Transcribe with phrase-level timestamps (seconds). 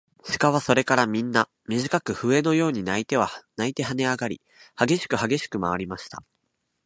[0.23, 4.41] 鹿はそれからみんな、みじかく笛のように鳴いてはねあがり、
[4.73, 6.23] はげしくはげしくまわりました。